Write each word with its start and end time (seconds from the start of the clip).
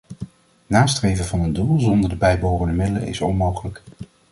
Nastreven 0.67 1.25
van 1.25 1.41
een 1.41 1.53
doel 1.53 1.79
zonder 1.79 2.09
de 2.09 2.15
bijbehorende 2.15 2.73
middelen 2.75 3.07
is 3.07 3.21
onmogelijk. 3.21 3.83